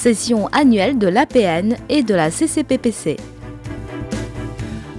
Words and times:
session 0.00 0.46
annuelle 0.46 0.96
de 0.96 1.08
l'APN 1.08 1.76
et 1.90 2.02
de 2.02 2.14
la 2.14 2.30
CCPPC. 2.30 3.18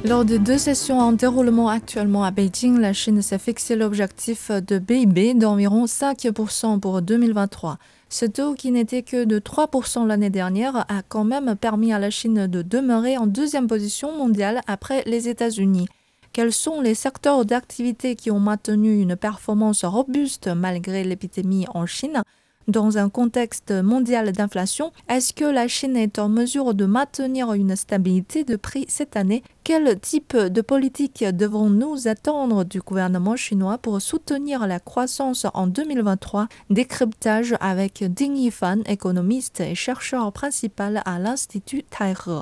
Lors 0.06 0.26
des 0.26 0.38
deux 0.38 0.60
sessions 0.60 1.00
en 1.00 1.12
déroulement 1.12 1.70
actuellement 1.70 2.24
à 2.24 2.30
Beijing, 2.30 2.78
la 2.78 2.94
Chine 2.94 3.24
s'est 3.24 3.40
fixé 3.40 3.76
l'objectif 3.76 4.52
de 4.52 4.78
PIB 4.78 5.34
d'environ 5.34 5.86
5% 5.86 6.80
pour 6.80 7.02
2023. 7.02 7.80
Ce 8.10 8.26
taux, 8.28 8.54
qui 8.54 8.70
n'était 8.70 9.02
que 9.02 9.24
de 9.24 9.40
3% 9.40 10.06
l'année 10.06 10.30
dernière, 10.30 10.86
a 10.88 11.02
quand 11.10 11.24
même 11.24 11.56
permis 11.56 11.92
à 11.94 11.98
la 11.98 12.12
Chine 12.12 12.46
de 12.46 12.62
demeurer 12.62 13.18
en 13.18 13.26
deuxième 13.26 13.66
position 13.66 14.16
mondiale 14.16 14.62
après 14.68 15.02
les 15.08 15.28
États-Unis. 15.28 15.88
Quels 16.32 16.54
sont 16.54 16.80
les 16.80 16.94
secteurs 16.94 17.44
d'activité 17.44 18.16
qui 18.16 18.30
ont 18.30 18.40
maintenu 18.40 19.02
une 19.02 19.16
performance 19.16 19.84
robuste 19.84 20.48
malgré 20.56 21.04
l'épidémie 21.04 21.66
en 21.74 21.88
Chine? 21.88 22.22
Dans 22.68 22.98
un 22.98 23.10
contexte 23.10 23.72
mondial 23.72 24.32
d'inflation, 24.32 24.92
est-ce 25.10 25.34
que 25.34 25.46
la 25.46 25.68
Chine 25.68 25.98
est 25.98 26.20
en 26.20 26.30
mesure 26.30 26.74
de 26.74 26.86
maintenir 26.86 27.54
une 27.54 27.76
stabilité 27.76 28.44
de 28.44 28.56
prix 28.56 28.86
cette 28.88 29.16
année? 29.16 29.44
Quel 29.64 30.00
type 30.00 30.36
de 30.36 30.62
politique 30.62 31.24
devrons-nous 31.24 32.08
attendre 32.08 32.64
du 32.64 32.82
gouvernement 32.82 33.36
chinois 33.36 33.78
pour 33.78 34.02
soutenir 34.02 34.68
la 34.68 34.80
croissance 34.80 35.46
en 35.54 35.68
2023 35.68 36.48
Décryptage 36.70 37.56
avec 37.60 38.04
Ding 38.04 38.36
Yifan, 38.36 38.82
économiste 38.86 39.60
et 39.60 39.76
chercheur 39.76 40.32
principal 40.32 41.02
à 41.06 41.20
l'Institut 41.20 41.84
Taihe. 41.84 42.42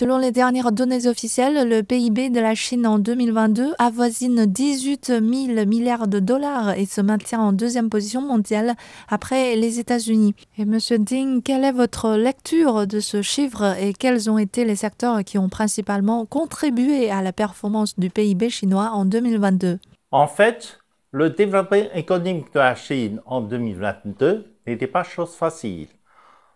Selon 0.00 0.16
les 0.16 0.32
dernières 0.32 0.72
données 0.72 1.06
officielles, 1.06 1.68
le 1.68 1.82
PIB 1.82 2.30
de 2.30 2.40
la 2.40 2.54
Chine 2.54 2.86
en 2.86 2.98
2022 2.98 3.74
avoisine 3.78 4.46
18 4.46 5.08
000 5.08 5.66
milliards 5.66 6.08
de 6.08 6.20
dollars 6.20 6.70
et 6.70 6.86
se 6.86 7.02
maintient 7.02 7.40
en 7.40 7.52
deuxième 7.52 7.90
position 7.90 8.22
mondiale 8.22 8.76
après 9.10 9.56
les 9.56 9.78
États-Unis. 9.78 10.34
Et 10.56 10.64
Monsieur 10.64 10.96
Ding, 10.96 11.42
quelle 11.42 11.64
est 11.64 11.72
votre 11.72 12.16
lecture 12.16 12.86
de 12.86 12.98
ce 12.98 13.20
chiffre 13.20 13.76
et 13.78 13.92
quels 13.92 14.30
ont 14.30 14.38
été 14.38 14.64
les 14.64 14.74
secteurs 14.74 15.22
qui 15.22 15.36
ont 15.36 15.50
principalement 15.50 16.24
contribué 16.24 17.10
à 17.10 17.20
la 17.20 17.34
performance 17.34 17.98
du 17.98 18.08
PIB 18.08 18.48
chinois 18.48 18.92
en 18.94 19.04
2022 19.04 19.80
En 20.12 20.26
fait, 20.26 20.78
le 21.12 21.28
développement 21.28 21.90
économique 21.92 22.54
de 22.54 22.58
la 22.58 22.74
Chine 22.74 23.20
en 23.26 23.42
2022 23.42 24.46
n'était 24.66 24.86
pas 24.86 25.02
chose 25.02 25.34
facile 25.34 25.88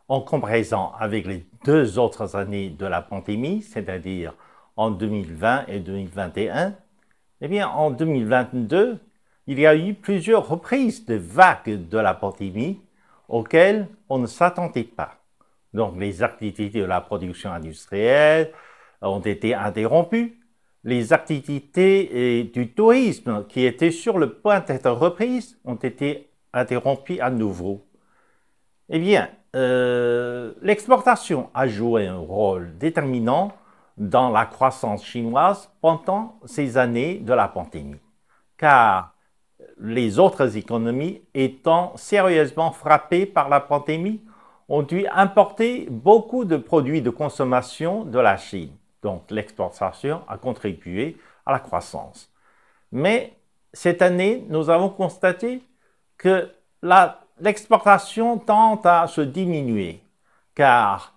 en 0.08 0.20
comparaison 0.20 0.90
avec 0.98 1.26
les 1.26 1.46
deux 1.64 1.98
autres 1.98 2.36
années 2.36 2.70
de 2.70 2.86
la 2.86 3.00
pandémie, 3.02 3.62
c'est-à-dire 3.62 4.34
en 4.76 4.90
2020 4.90 5.66
et 5.68 5.80
2021, 5.80 6.74
eh 7.40 7.48
bien, 7.48 7.68
en 7.68 7.90
2022, 7.90 8.98
il 9.46 9.60
y 9.60 9.66
a 9.66 9.76
eu 9.76 9.94
plusieurs 9.94 10.48
reprises 10.48 11.04
de 11.04 11.14
vagues 11.14 11.88
de 11.88 11.98
la 11.98 12.14
pandémie 12.14 12.80
auxquelles 13.28 13.88
on 14.08 14.18
ne 14.18 14.26
s'attendait 14.26 14.84
pas. 14.84 15.18
Donc, 15.72 15.98
les 15.98 16.22
activités 16.22 16.70
de 16.70 16.84
la 16.84 17.00
production 17.00 17.52
industrielle 17.52 18.52
ont 19.02 19.20
été 19.20 19.54
interrompues. 19.54 20.38
Les 20.84 21.12
activités 21.12 22.44
du 22.44 22.72
tourisme 22.72 23.44
qui 23.48 23.64
étaient 23.64 23.90
sur 23.90 24.18
le 24.18 24.34
point 24.34 24.60
d'être 24.60 24.90
reprises 24.90 25.58
ont 25.64 25.74
été 25.76 26.30
interrompues 26.52 27.20
à 27.20 27.30
nouveau. 27.30 27.84
Eh 28.90 28.98
bien, 28.98 29.30
euh, 29.56 30.52
l'exportation 30.60 31.48
a 31.54 31.66
joué 31.66 32.06
un 32.06 32.18
rôle 32.18 32.76
déterminant 32.76 33.52
dans 33.96 34.28
la 34.30 34.44
croissance 34.44 35.04
chinoise 35.04 35.70
pendant 35.80 36.38
ces 36.44 36.76
années 36.76 37.18
de 37.18 37.32
la 37.32 37.48
pandémie, 37.48 38.00
car 38.58 39.14
les 39.78 40.18
autres 40.18 40.56
économies 40.56 41.22
étant 41.32 41.96
sérieusement 41.96 42.72
frappées 42.72 43.26
par 43.26 43.48
la 43.48 43.60
pandémie 43.60 44.20
ont 44.68 44.82
dû 44.82 45.06
importer 45.08 45.86
beaucoup 45.90 46.44
de 46.44 46.56
produits 46.56 47.02
de 47.02 47.10
consommation 47.10 48.04
de 48.04 48.18
la 48.18 48.36
Chine. 48.36 48.72
Donc 49.02 49.30
l'exportation 49.30 50.22
a 50.28 50.36
contribué 50.36 51.16
à 51.46 51.52
la 51.52 51.58
croissance. 51.58 52.30
Mais 52.92 53.34
cette 53.72 54.02
année, 54.02 54.44
nous 54.48 54.70
avons 54.70 54.88
constaté 54.88 55.62
que 56.16 56.50
la 56.82 57.23
l'exportation 57.40 58.38
tend 58.38 58.80
à 58.84 59.06
se 59.06 59.20
diminuer, 59.20 60.02
car 60.54 61.14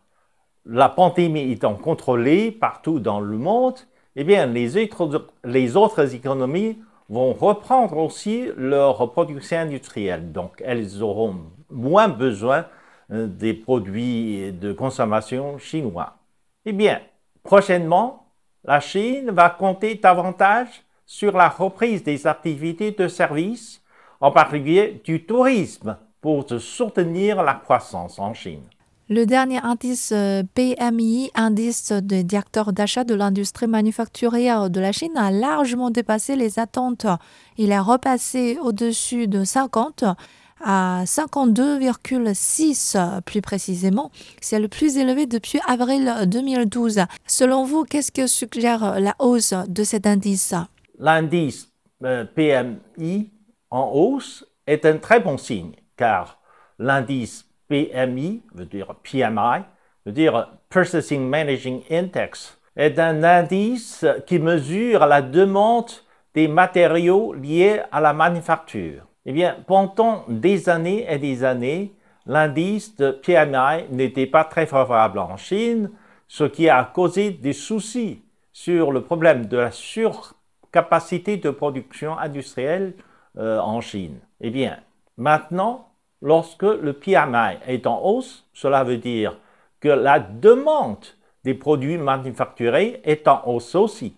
la 0.65 0.89
pandémie 0.89 1.51
étant 1.51 1.75
contrôlée 1.75 2.51
partout 2.51 2.99
dans 2.99 3.19
le 3.19 3.37
monde, 3.37 3.75
eh 4.15 4.23
bien, 4.23 4.45
les 4.47 4.77
autres, 4.77 5.27
les 5.43 5.77
autres 5.77 6.15
économies 6.15 6.79
vont 7.09 7.33
reprendre 7.33 7.97
aussi 7.97 8.49
leur 8.57 9.11
production 9.11 9.59
industrielle. 9.59 10.31
Donc, 10.31 10.61
elles 10.65 11.01
auront 11.01 11.35
moins 11.69 12.09
besoin 12.09 12.65
euh, 13.11 13.27
des 13.27 13.53
produits 13.53 14.51
de 14.51 14.73
consommation 14.73 15.57
chinois. 15.57 16.17
Eh 16.65 16.73
bien, 16.73 16.99
prochainement, 17.43 18.27
la 18.65 18.81
Chine 18.81 19.31
va 19.31 19.49
compter 19.49 19.95
davantage 19.95 20.83
sur 21.05 21.37
la 21.37 21.47
reprise 21.47 22.03
des 22.03 22.27
activités 22.27 22.91
de 22.91 23.07
services, 23.07 23.81
en 24.19 24.31
particulier 24.31 25.01
du 25.05 25.25
tourisme, 25.25 25.97
pour 26.27 26.45
soutenir 26.59 27.41
la 27.41 27.53
croissance 27.53 28.19
en 28.19 28.33
Chine. 28.33 28.63
Le 29.07 29.25
dernier 29.25 29.59
indice 29.59 30.11
euh, 30.13 30.43
PMI, 30.55 31.31
indice 31.35 31.93
des 31.93 32.25
directeurs 32.25 32.73
d'achat 32.73 33.05
de 33.05 33.15
l'industrie 33.15 33.67
manufacturière 33.67 34.69
de 34.69 34.81
la 34.81 34.91
Chine, 34.91 35.15
a 35.15 35.31
largement 35.31 35.89
dépassé 35.89 36.35
les 36.35 36.59
attentes. 36.59 37.05
Il 37.57 37.71
est 37.71 37.79
repassé 37.79 38.57
au-dessus 38.61 39.29
de 39.29 39.45
50 39.45 40.03
à 40.59 41.03
52,6 41.05 43.21
plus 43.21 43.39
précisément. 43.39 44.11
C'est 44.41 44.59
le 44.59 44.67
plus 44.67 44.97
élevé 44.97 45.27
depuis 45.27 45.61
avril 45.65 46.13
2012. 46.27 47.05
Selon 47.25 47.63
vous, 47.63 47.85
qu'est-ce 47.85 48.11
que 48.11 48.27
suggère 48.27 48.99
la 48.99 49.15
hausse 49.19 49.53
de 49.69 49.85
cet 49.85 50.05
indice? 50.05 50.53
L'indice 50.99 51.69
euh, 52.03 52.25
PMI 52.25 53.31
en 53.71 53.91
hausse 53.93 54.45
est 54.65 54.85
un 54.85 54.97
très 54.97 55.21
bon 55.21 55.37
signe 55.37 55.71
car 55.97 56.39
l'indice 56.79 57.45
PMI, 57.67 58.43
veut 58.53 58.65
dire 58.65 58.95
PMI, 59.03 59.63
veut 60.05 60.11
dire 60.13 60.53
Purchasing 60.69 61.27
Managing 61.27 61.81
Index, 61.91 62.57
est 62.75 62.99
un 62.99 63.23
indice 63.23 64.05
qui 64.25 64.39
mesure 64.39 65.05
la 65.05 65.21
demande 65.21 65.89
des 66.33 66.47
matériaux 66.47 67.33
liés 67.33 67.81
à 67.91 67.99
la 67.99 68.13
manufacture. 68.13 69.03
Eh 69.25 69.33
bien, 69.33 69.57
pendant 69.65 70.23
des 70.29 70.69
années 70.69 71.05
et 71.09 71.17
des 71.17 71.43
années, 71.43 71.93
l'indice 72.25 72.95
de 72.95 73.11
PMI 73.11 73.89
n'était 73.91 74.27
pas 74.27 74.43
très 74.43 74.65
favorable 74.65 75.19
en 75.19 75.35
Chine, 75.35 75.89
ce 76.27 76.43
qui 76.43 76.69
a 76.69 76.83
causé 76.83 77.31
des 77.31 77.53
soucis 77.53 78.21
sur 78.53 78.91
le 78.91 79.01
problème 79.01 79.47
de 79.47 79.57
la 79.57 79.71
surcapacité 79.71 81.37
de 81.37 81.49
production 81.49 82.17
industrielle 82.17 82.93
euh, 83.37 83.59
en 83.59 83.81
Chine. 83.81 84.19
Eh 84.41 84.49
bien, 84.49 84.79
maintenant, 85.17 85.86
Lorsque 86.21 86.63
le 86.63 86.93
PMI 86.93 87.57
est 87.67 87.85
en 87.85 88.01
hausse, 88.03 88.45
cela 88.53 88.83
veut 88.83 88.97
dire 88.97 89.37
que 89.79 89.89
la 89.89 90.19
demande 90.19 91.05
des 91.43 91.53
produits 91.53 91.97
manufacturés 91.97 93.01
est 93.03 93.27
en 93.27 93.41
hausse 93.45 93.75
aussi. 93.75 94.15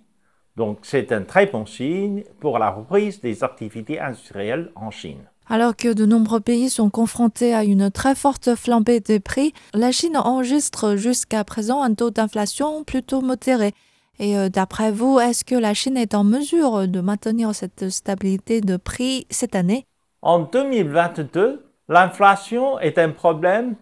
Donc 0.55 0.79
c'est 0.83 1.11
un 1.11 1.23
très 1.23 1.45
bon 1.45 1.65
signe 1.65 2.23
pour 2.39 2.59
la 2.59 2.69
reprise 2.69 3.21
des 3.21 3.43
activités 3.43 3.99
industrielles 3.99 4.71
en 4.75 4.91
Chine. 4.91 5.23
Alors 5.47 5.75
que 5.75 5.93
de 5.93 6.05
nombreux 6.05 6.39
pays 6.39 6.69
sont 6.69 6.89
confrontés 6.89 7.53
à 7.53 7.63
une 7.63 7.89
très 7.89 8.13
forte 8.13 8.55
flambée 8.55 8.99
des 8.99 9.19
prix, 9.19 9.53
la 9.73 9.91
Chine 9.91 10.15
enregistre 10.15 10.95
jusqu'à 10.95 11.43
présent 11.43 11.81
un 11.81 11.93
taux 11.93 12.11
d'inflation 12.11 12.83
plutôt 12.83 13.21
modéré. 13.21 13.73
Et 14.19 14.37
euh, 14.37 14.49
d'après 14.49 14.91
vous, 14.91 15.19
est-ce 15.19 15.45
que 15.45 15.55
la 15.55 15.73
Chine 15.73 15.97
est 15.97 16.13
en 16.13 16.23
mesure 16.23 16.87
de 16.87 17.01
maintenir 17.01 17.55
cette 17.55 17.89
stabilité 17.89 18.61
de 18.61 18.77
prix 18.77 19.25
cette 19.29 19.55
année? 19.55 19.85
En 20.21 20.39
2022, 20.39 21.68
L'inflation 21.89 22.79
est 22.79 22.99
un 22.99 23.09
problème 23.09 23.75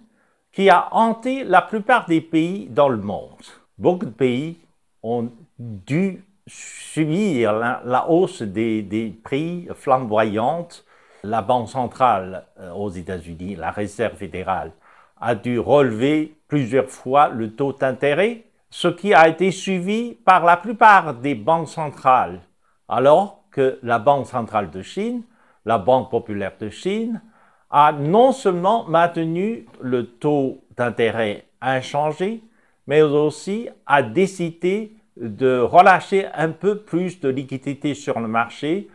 qui 0.53 0.69
a 0.69 0.87
hanté 0.91 1.43
la 1.43 1.61
plupart 1.61 2.05
des 2.05 2.21
pays 2.21 2.67
dans 2.69 2.87
le 2.87 2.97
monde. 2.97 3.43
Beaucoup 3.77 4.05
de 4.05 4.11
pays 4.11 4.61
ont 5.03 5.29
dû 5.59 6.23
subir 6.47 7.51
la, 7.51 8.09
hausse 8.09 8.41
des, 8.41 9.13
prix 9.23 9.67
flamboyantes. 9.75 10.85
La 11.23 11.41
Banque 11.41 11.67
centrale 11.67 12.45
euh, 12.59 12.71
aux 12.71 12.89
États-Unis, 12.89 13.55
la 13.55 13.71
Réserve 13.71 14.15
fédérale, 14.15 14.71
a 15.19 15.35
dû 15.35 15.59
relever 15.59 16.37
plusieurs 16.47 16.89
fois 16.89 17.27
le 17.27 17.55
taux 17.55 17.73
d'intérêt, 17.73 18.45
ce 18.69 18.87
qui 18.87 19.13
a 19.13 19.27
été 19.27 19.51
suivi 19.51 20.13
par 20.13 20.45
la 20.45 20.55
plupart 20.55 21.15
des 21.15 21.35
banques 21.35 21.67
centrales, 21.67 22.39
alors 22.87 23.43
que 23.51 23.79
la 23.83 23.99
Banque 23.99 24.27
centrale 24.27 24.69
de 24.69 24.81
Chine, 24.81 25.23
la 25.65 25.77
Banque 25.77 26.09
populaire 26.09 26.53
de 26.57 26.69
Chine, 26.69 27.21
a 27.69 27.91
non 27.91 28.31
seulement 28.31 28.85
maintenu 28.85 29.65
le 29.81 30.05
taux 30.05 30.61
d'intérêt 30.75 31.45
inchangé, 31.61 32.41
mais 32.85 33.01
aussi 33.01 33.69
a 33.85 34.01
décidé 34.01 34.93
de 35.17 35.59
relâcher 35.59 36.27
un 36.33 36.49
peu 36.49 36.77
plus 36.77 37.19
de 37.19 37.29
liquidité 37.29 37.93
sur 37.93 38.19
le 38.19 38.27
marché 38.27 38.87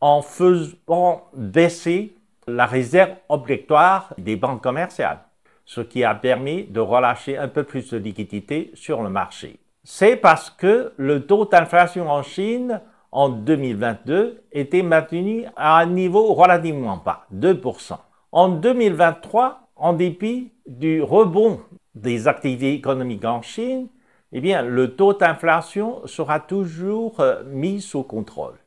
en 0.00 0.22
faisant 0.22 1.24
baisser 1.34 2.16
la 2.46 2.66
réserve 2.66 3.12
obligatoire 3.28 4.14
des 4.18 4.36
banques 4.36 4.62
commerciales, 4.62 5.18
ce 5.64 5.80
qui 5.80 6.04
a 6.04 6.14
permis 6.14 6.64
de 6.64 6.80
relâcher 6.80 7.36
un 7.36 7.48
peu 7.48 7.64
plus 7.64 7.90
de 7.90 7.98
liquidité 7.98 8.70
sur 8.74 9.02
le 9.02 9.10
marché. 9.10 9.58
C'est 9.84 10.16
parce 10.16 10.50
que 10.50 10.92
le 10.96 11.26
taux 11.26 11.44
d'inflation 11.44 12.10
en 12.10 12.22
Chine 12.22 12.80
en 13.12 13.28
2022 13.28 14.42
était 14.52 14.82
maintenu 14.82 15.44
à 15.56 15.78
un 15.78 15.86
niveau 15.86 16.34
relativement 16.34 16.96
bas, 17.04 17.26
2%. 17.34 17.96
En 18.38 18.50
2023, 18.50 19.70
en 19.76 19.94
dépit 19.94 20.52
du 20.66 21.00
rebond 21.00 21.62
des 21.94 22.28
activités 22.28 22.74
économiques 22.74 23.24
en 23.24 23.40
Chine, 23.40 23.88
eh 24.30 24.42
bien, 24.42 24.60
le 24.60 24.94
taux 24.94 25.14
d'inflation 25.14 26.06
sera 26.06 26.38
toujours 26.40 27.18
euh, 27.20 27.42
mis 27.44 27.80
sous 27.80 28.02
contrôle, 28.02 28.58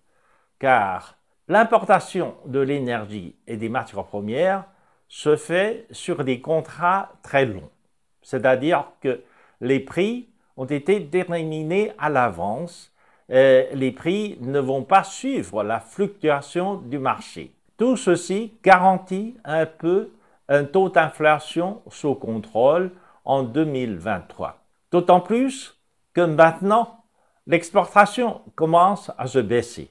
car 0.57 1.19
l'importation 1.47 2.33
de 2.47 2.59
l'énergie 2.59 3.35
et 3.45 3.57
des 3.57 3.69
matières 3.69 4.05
premières 4.05 4.65
se 5.07 5.35
fait 5.35 5.85
sur 5.91 6.23
des 6.23 6.41
contrats 6.41 7.11
très 7.21 7.45
longs, 7.45 7.69
c'est-à-dire 8.23 8.85
que 9.01 9.21
les 9.61 9.81
prix 9.81 10.29
ont 10.57 10.65
été 10.65 10.99
déterminés 10.99 11.91
à 11.99 12.09
l'avance, 12.09 12.91
les 13.29 13.93
prix 13.95 14.39
ne 14.41 14.59
vont 14.59 14.83
pas 14.83 15.03
suivre 15.03 15.63
la 15.63 15.79
fluctuation 15.79 16.77
du 16.77 16.97
marché. 16.97 17.53
Tout 17.79 17.95
ceci 17.95 18.59
garantit 18.61 19.37
un 19.45 19.65
peu 19.65 20.11
un 20.49 20.65
taux 20.65 20.89
d'inflation 20.89 21.81
sous 21.89 22.13
contrôle 22.13 22.91
en 23.23 23.41
2023. 23.43 24.57
D'autant 24.91 25.21
plus 25.21 25.79
que 26.13 26.19
maintenant, 26.19 27.05
l'exportation 27.47 28.41
commence 28.55 29.13
à 29.17 29.27
se 29.27 29.39
baisser. 29.39 29.89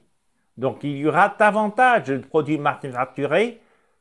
Donc 0.55 0.83
il 0.83 0.97
y 0.97 1.07
aura 1.07 1.33
davantage 1.39 2.09
de 2.09 2.17
produits 2.19 2.59
manufacturés 2.59 3.59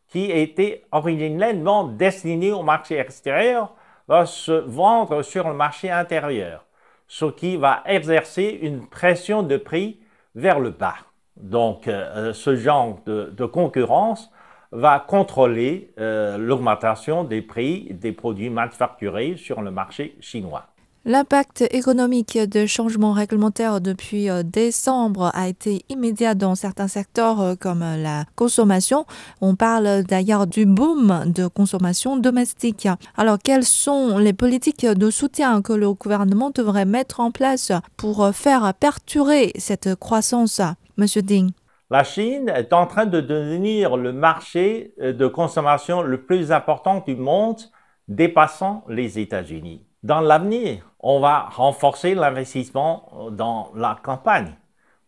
qui 0.08 0.30
étaient 0.32 0.84
originellement 0.92 1.84
destinés 1.84 2.52
au 2.52 2.62
marché 2.62 2.98
extérieur 2.98 3.72
va 4.06 4.26
se 4.26 4.52
vendre 4.52 5.22
sur 5.22 5.48
le 5.48 5.54
marché 5.54 5.90
intérieur, 5.90 6.66
ce 7.06 7.24
qui 7.24 7.56
va 7.56 7.82
exercer 7.86 8.58
une 8.60 8.86
pression 8.86 9.42
de 9.42 9.56
prix 9.56 9.98
vers 10.34 10.60
le 10.60 10.72
bas. 10.72 10.96
Donc 11.40 11.88
euh, 11.88 12.32
ce 12.32 12.56
genre 12.56 12.98
de, 13.06 13.46
concurrence 13.46 14.30
va 14.72 15.00
contrôler 15.00 15.92
euh, 15.98 16.36
l'augmentation 16.36 17.24
des 17.24 17.42
prix 17.42 17.88
des 17.92 18.12
produits 18.12 18.50
manufacturés 18.50 19.36
sur 19.36 19.62
le 19.62 19.70
marché 19.70 20.16
chinois. 20.20 20.66
L'impact 21.04 21.64
économique 21.70 22.36
de 22.36 22.66
changements 22.66 23.12
réglementaires 23.12 23.80
depuis 23.80 24.28
euh, 24.28 24.42
décembre 24.42 25.30
a 25.32 25.48
été 25.48 25.82
immédiat 25.88 26.34
dans 26.34 26.54
certains 26.54 26.88
secteurs 26.88 27.40
euh, 27.40 27.54
comme 27.54 27.80
la 27.80 28.24
consommation. 28.36 29.06
On 29.40 29.54
parle 29.54 30.02
d'ailleurs 30.02 30.46
du 30.46 30.66
boom 30.66 31.32
de 31.32 31.46
consommation 31.46 32.18
domestique. 32.18 32.88
Alors, 33.16 33.38
quelles 33.42 33.64
sont 33.64 34.18
les 34.18 34.34
politiques 34.34 34.84
de 34.84 35.10
soutien 35.10 35.62
que 35.62 35.72
le 35.72 35.94
gouvernement 35.94 36.50
devrait 36.50 36.84
mettre 36.84 37.20
en 37.20 37.30
place 37.30 37.72
pour 37.96 38.28
faire 38.34 38.74
perturber 38.74 39.52
cette 39.56 39.94
croissance? 39.94 40.60
Monsieur 40.98 41.22
Ding. 41.22 41.52
La 41.90 42.02
Chine 42.02 42.48
est 42.48 42.72
en 42.72 42.86
train 42.86 43.06
de 43.06 43.20
devenir 43.20 43.96
le 43.96 44.12
marché 44.12 44.94
euh, 45.00 45.12
de 45.12 45.28
consommation 45.28 46.02
le 46.02 46.20
plus 46.20 46.50
important 46.50 47.04
du 47.06 47.14
monde, 47.14 47.60
dépassant 48.08 48.84
les 48.88 49.20
États-Unis. 49.20 49.86
Dans 50.02 50.20
l'avenir, 50.20 50.90
on 50.98 51.20
va 51.20 51.48
renforcer 51.50 52.16
l'investissement 52.16 53.30
dans 53.30 53.70
la 53.76 53.96
campagne 54.02 54.54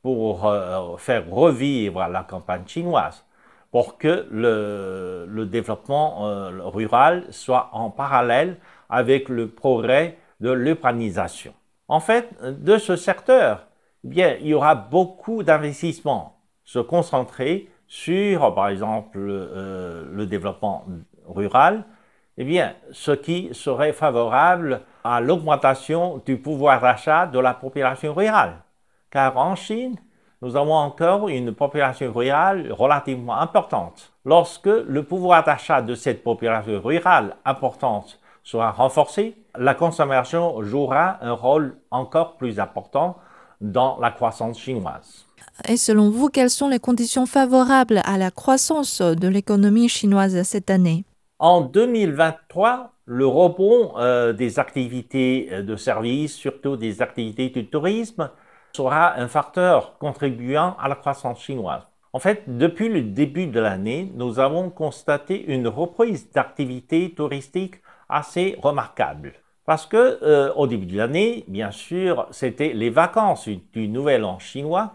pour 0.03 0.47
euh, 0.47 0.97
faire 0.97 1.29
revivre 1.29 2.07
la 2.07 2.23
campagne 2.23 2.63
chinoise, 2.67 3.25
pour 3.73 3.99
que 3.99 4.29
le, 4.31 5.45
développement 5.47 6.29
euh, 6.29 6.51
rural 6.67 7.25
soit 7.31 7.69
en 7.73 7.91
parallèle 7.91 8.59
avec 8.89 9.29
le 9.29 9.49
progrès 9.49 10.19
de 10.39 10.53
l'urbanisation. 10.53 11.53
En 11.89 11.99
fait, 11.99 12.29
de 12.43 12.79
ce 12.79 12.95
secteur, 12.95 13.67
bien, 14.08 14.37
il 14.41 14.49
y 14.49 14.55
aura 14.55 14.75
beaucoup 14.75 15.43
d'investissements 15.43 16.41
se 16.64 16.79
concentrer 16.79 17.69
sur, 17.87 18.55
par 18.55 18.69
exemple, 18.69 19.19
euh, 19.19 20.05
le 20.12 20.26
développement 20.26 20.85
rural, 21.26 21.85
eh 22.38 22.44
bien, 22.44 22.75
ce 22.93 23.11
qui 23.11 23.50
serait 23.52 23.93
favorable 23.93 24.82
à 25.05 25.20
l'augmentation 25.20 26.23
du 26.25 26.38
pouvoir 26.38 26.81
d'achat 26.81 27.26
de 27.26 27.38
la 27.38 27.55
population 27.55 28.14
rurale. 28.14 28.62
Car 29.11 29.37
en 29.37 29.56
Chine, 29.56 29.97
nous 30.43 30.56
avons 30.56 30.75
encore 30.75 31.29
une 31.29 31.53
population 31.53 32.12
rurale 32.12 32.73
relativement 32.73 33.38
importante. 33.38 34.12
Lorsque 34.25 34.67
le 34.67 35.03
pouvoir 35.03 35.44
d'achat 35.44 35.82
de 35.82 35.94
cette 35.94 36.23
population 36.23 36.81
rurale 36.81 37.37
importante 37.44 38.19
sera 38.43 38.70
renforcé, 38.70 39.37
la 39.58 39.75
consommation 39.75 40.62
jouera 40.62 41.19
un 41.20 41.32
rôle 41.32 41.76
encore 41.91 42.37
plus 42.37 42.58
important 42.58 43.19
dans 43.61 43.99
la 43.99 44.11
croissance 44.11 44.59
chinoise. 44.59 45.27
Et 45.69 45.77
selon 45.77 46.11
vous, 46.11 46.29
quelles 46.29 46.51
sont 46.51 46.69
les 46.69 46.79
conditions 46.79 47.27
favorables 47.27 48.01
à 48.05 48.17
la 48.19 48.31
croissance 48.31 49.01
de 49.03 49.29
l'économie 49.29 49.89
chinoise 49.89 50.43
cette 50.43 50.71
année? 50.71 51.05
En 51.39 51.61
2023, 51.62 52.93
le 53.07 53.27
rebond 53.27 53.93
euh, 53.97 54.33
des 54.33 54.59
activités 54.59 55.49
euh, 55.53 55.62
de 55.62 55.77
services, 55.77 56.35
surtout 56.35 56.77
des 56.77 57.03
activités 57.03 57.51
du 57.51 57.67
tourisme, 57.67 58.31
sera 58.73 59.19
un 59.19 59.27
facteur 59.27 59.99
contribuant 59.99 60.77
à 60.79 60.89
la 60.89 60.95
croissance 60.95 61.41
chinoise. 61.41 61.83
En 62.13 62.19
fait, 62.19 62.43
depuis 62.47 62.89
le 62.89 63.03
début 63.03 63.47
de 63.47 63.61
l'année, 63.61 64.11
nous 64.15 64.39
avons 64.39 64.71
constaté 64.71 65.45
une 65.45 65.69
reprise 65.69 66.31
d'activité 66.33 67.15
touristique 67.15 67.77
assez 68.09 68.56
remarquable. 68.61 69.35
Parce 69.70 69.87
que 69.87 70.19
euh, 70.25 70.52
au 70.55 70.67
début 70.67 70.87
de 70.87 70.96
l'année, 70.96 71.44
bien 71.46 71.70
sûr, 71.70 72.26
c'était 72.32 72.72
les 72.72 72.90
vacances 72.90 73.49
du 73.72 73.87
Nouvel 73.87 74.25
An 74.25 74.40
chinois 74.40 74.94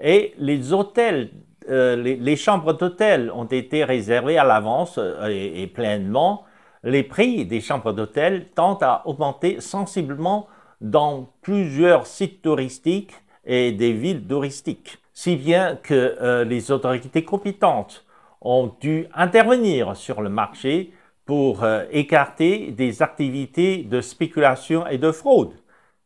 et 0.00 0.34
les 0.36 0.74
hôtels, 0.74 1.30
euh, 1.70 1.96
les, 1.96 2.36
chambres 2.36 2.74
d'hôtel 2.74 3.30
ont 3.34 3.46
été 3.46 3.84
réservées 3.84 4.36
à 4.36 4.44
l'avance 4.44 4.98
euh, 4.98 5.28
et, 5.28 5.66
pleinement. 5.66 6.44
Les 6.84 7.04
prix 7.04 7.46
des 7.46 7.62
chambres 7.62 7.94
d'hôtel 7.94 8.50
tendent 8.54 8.82
à 8.82 9.00
augmenter 9.06 9.62
sensiblement 9.62 10.46
dans 10.82 11.30
plusieurs 11.40 12.06
sites 12.06 12.42
touristiques 12.42 13.14
et 13.46 13.72
des 13.72 13.94
villes 13.94 14.26
touristiques, 14.26 14.98
si 15.14 15.36
bien 15.36 15.76
que 15.76 16.42
les 16.44 16.70
autorités 16.70 17.24
compétentes 17.24 18.04
ont 18.42 18.74
dû 18.78 19.06
intervenir 19.14 19.96
sur 19.96 20.20
le 20.20 20.28
marché 20.28 20.92
pour 21.32 21.64
écarter 21.90 22.72
des 22.72 23.00
activités 23.00 23.84
de 23.84 24.02
spéculation 24.02 24.86
et 24.86 24.98
de 24.98 25.10
fraude, 25.10 25.54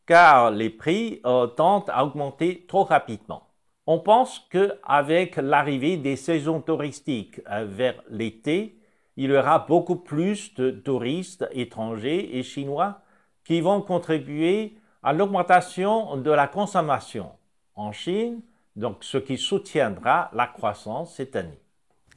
car 0.07 0.53
les 0.53 0.71
prix 0.71 1.21
tendent 1.57 1.91
à 1.91 2.05
augmenter 2.05 2.65
trop 2.69 2.85
rapidement. 2.85 3.43
On 3.89 3.99
pense 3.99 4.47
qu'avec 4.51 5.35
l'arrivée 5.35 5.97
des 5.97 6.15
saisons 6.15 6.61
touristiques 6.61 7.41
euh, 7.51 7.65
vers 7.69 8.01
l'été, 8.09 8.79
il 9.17 9.33
y 9.33 9.37
aura 9.37 9.59
beaucoup 9.59 9.97
plus 9.97 10.55
de 10.55 10.71
touristes 10.71 11.45
étrangers 11.51 12.39
et 12.39 12.45
chinois 12.45 13.01
qui 13.45 13.61
vont 13.61 13.81
contribuer 13.81 14.77
à 15.03 15.13
l'augmentation 15.13 16.19
de 16.19 16.31
la 16.31 16.47
consommation 16.47 17.33
en 17.75 17.91
Chine, 17.91 18.43
donc 18.77 18.99
ce 19.01 19.19
qui 19.19 19.39
soutiendra 19.39 20.31
la 20.33 20.47
croissance 20.47 21.17
cette 21.17 21.35
année. 21.35 21.66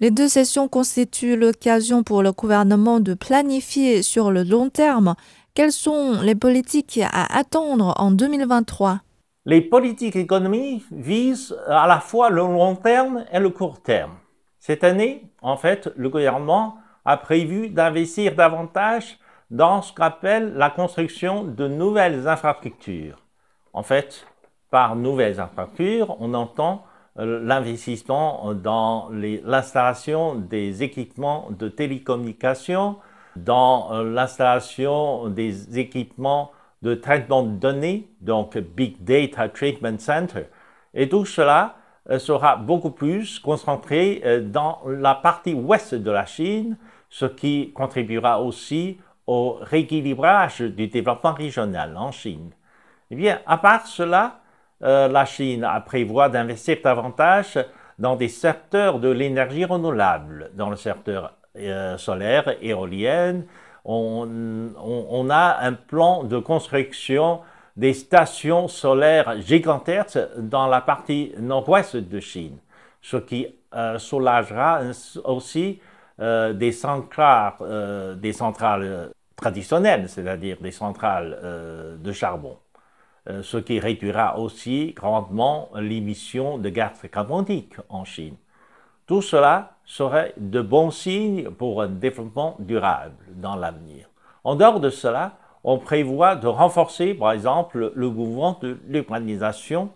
Les 0.01 0.11
deux 0.11 0.29
sessions 0.29 0.67
constituent 0.67 1.35
l'occasion 1.35 2.03
pour 2.03 2.23
le 2.23 2.31
gouvernement 2.31 2.99
de 2.99 3.13
planifier 3.13 4.01
sur 4.01 4.31
le 4.31 4.43
long 4.43 4.69
terme 4.69 5.15
quelles 5.53 5.71
sont 5.71 6.21
les 6.21 6.35
politiques 6.35 6.99
à 7.03 7.37
attendre 7.37 7.93
en 7.97 8.11
2023 8.11 9.01
les 9.49 9.61
politiques 9.61 10.15
économiques 10.15 10.85
visent 10.91 11.57
à 11.67 11.87
la 11.87 11.99
fois 11.99 12.29
le 12.29 12.41
long 12.41 12.75
terme 12.75 13.25
et 13.31 13.39
le 13.39 13.49
court 13.49 13.81
terme. 13.81 14.11
Cette 14.59 14.83
année, 14.83 15.23
en 15.41 15.57
fait, 15.57 15.89
le 15.95 16.09
gouvernement 16.09 16.77
a 17.03 17.17
prévu 17.17 17.69
d'investir 17.69 18.35
davantage 18.35 19.17
dans 19.49 19.81
ce 19.81 19.91
qu'appelle 19.91 20.53
la 20.53 20.69
construction 20.69 21.45
de 21.45 21.67
nouvelles 21.67 22.27
infrastructures. 22.27 23.17
En 23.73 23.81
fait, 23.81 24.27
par 24.69 24.95
nouvelles 24.95 25.39
infrastructures, 25.39 26.15
on 26.19 26.35
entend 26.35 26.83
l'investissement 27.25 28.53
dans 28.53 29.09
l'installation 29.11 30.35
des 30.35 30.83
équipements 30.83 31.49
de 31.51 31.67
télécommunication, 31.67 32.97
dans 33.35 33.93
euh, 33.93 34.03
l'installation 34.03 35.27
des 35.27 35.79
équipements 35.79 36.51
de 36.81 36.95
traitement 36.95 37.43
de 37.43 37.51
données, 37.51 38.09
donc 38.21 38.57
Big 38.57 39.03
Data 39.03 39.49
Treatment 39.49 39.99
Center. 39.99 40.45
Et 40.93 41.09
tout 41.09 41.25
cela 41.25 41.75
euh, 42.09 42.19
sera 42.19 42.55
beaucoup 42.55 42.91
plus 42.91 43.39
concentré 43.39 44.21
euh, 44.25 44.41
dans 44.41 44.81
la 44.87 45.15
partie 45.15 45.53
ouest 45.53 45.93
de 45.93 46.11
la 46.11 46.25
Chine, 46.25 46.77
ce 47.09 47.25
qui 47.25 47.71
contribuera 47.73 48.41
aussi 48.41 48.97
au 49.27 49.57
rééquilibrage 49.61 50.61
du 50.61 50.87
développement 50.87 51.33
régional 51.33 51.95
en 51.97 52.11
Chine. 52.11 52.51
Eh 53.11 53.15
bien, 53.15 53.39
à 53.45 53.57
part 53.57 53.85
cela, 53.85 54.39
euh, 54.81 55.07
la 55.07 55.25
Chine 55.25 55.67
prévoit 55.85 56.29
d'investir 56.29 56.77
davantage 56.83 57.59
dans 57.97 58.15
des 58.15 58.29
secteurs 58.29 58.99
de 58.99 59.09
l'énergie 59.09 59.65
renouvelable, 59.65 60.51
dans 60.53 60.69
le 60.69 60.77
secteur 60.77 61.33
euh, 61.57 61.97
solaire, 61.97 62.55
éolienne. 62.61 63.45
On, 63.83 65.27
a 65.31 65.57
un 65.61 65.73
plan 65.73 66.23
de 66.23 66.37
construction 66.37 67.39
des 67.75 67.93
stations 67.93 68.67
solaires 68.67 69.41
gigantesques 69.41 70.19
dans 70.37 70.67
la 70.67 70.81
partie 70.81 71.33
nord-ouest 71.39 71.97
de 71.97 72.19
Chine, 72.19 72.57
ce 73.01 73.17
qui 73.17 73.47
euh, 73.73 73.97
soulagera 73.97 74.81
aussi 75.23 75.79
des 76.19 76.73
centrales 76.73 77.53
traditionnelles, 79.37 80.09
c'est-à-dire 80.09 80.57
des 80.59 80.71
centrales 80.71 81.97
de 81.97 82.11
charbon. 82.11 82.57
Euh, 83.29 83.43
ce 83.43 83.57
qui 83.57 83.79
réduira 83.79 84.39
aussi 84.39 84.93
grandement 84.95 85.69
l'émission 85.75 86.57
de 86.57 86.69
gaz 86.69 87.05
carbonique 87.11 87.75
en 87.89 88.03
Chine. 88.03 88.35
Tout 89.05 89.21
cela 89.21 89.73
serait 89.85 90.33
de 90.37 90.61
bons 90.61 90.89
signes 90.89 91.49
pour 91.51 91.81
un 91.81 91.89
développement 91.89 92.55
durable 92.59 93.17
dans 93.35 93.55
l'avenir. 93.55 94.09
En 94.43 94.55
dehors 94.55 94.79
de 94.79 94.89
cela, 94.89 95.33
on 95.63 95.77
prévoit 95.77 96.35
de 96.37 96.47
renforcer, 96.47 97.13
par 97.13 97.33
exemple, 97.33 97.91
le 97.93 98.09
mouvement 98.09 98.57
de 98.61 98.79
l'urbanisation, 98.87 99.89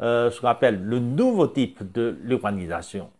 euh, 0.00 0.30
ce 0.30 0.40
qu'on 0.40 0.48
appelle 0.48 0.82
le 0.82 0.98
nouveau 0.98 1.46
type 1.46 1.92
de 1.92 2.16
l'urbanisation. 2.22 3.10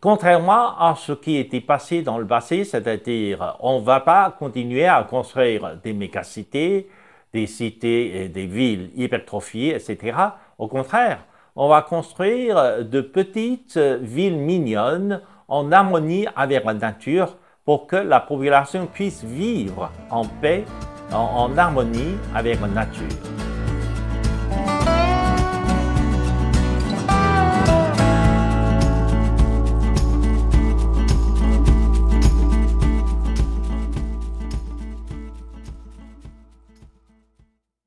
Contrairement 0.00 0.78
à 0.78 0.94
ce 0.94 1.12
qui 1.12 1.36
était 1.36 1.62
passé 1.62 2.02
dans 2.02 2.18
le 2.18 2.26
passé, 2.26 2.64
c'est-à-dire 2.64 3.56
on 3.60 3.80
ne 3.80 3.84
va 3.84 4.00
pas 4.00 4.36
continuer 4.38 4.86
à 4.86 5.02
construire 5.04 5.78
des 5.82 5.94
mégacités, 5.94 6.88
des 7.36 7.46
cités 7.46 8.24
et 8.24 8.28
des 8.28 8.46
villes 8.46 8.90
hypertrophiées, 8.96 9.74
etc. 9.74 10.16
Au 10.58 10.68
contraire, 10.68 11.18
on 11.54 11.68
va 11.68 11.82
construire 11.82 12.84
de 12.84 13.00
petites 13.02 13.76
villes 13.76 14.38
mignonnes 14.38 15.20
en 15.48 15.70
harmonie 15.70 16.26
avec 16.34 16.64
la 16.64 16.72
nature 16.74 17.36
pour 17.66 17.86
que 17.86 17.96
la 17.96 18.20
population 18.20 18.86
puisse 18.86 19.22
vivre 19.22 19.90
en 20.10 20.24
paix, 20.24 20.64
en, 21.12 21.56
harmonie 21.58 22.16
avec 22.34 22.60
la 22.60 22.68
nature. 22.68 23.45